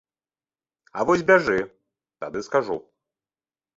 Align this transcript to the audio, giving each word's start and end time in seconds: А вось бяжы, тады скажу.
А 0.97 1.05
вось 1.09 1.25
бяжы, 1.29 1.59
тады 2.25 2.39
скажу. 2.49 2.77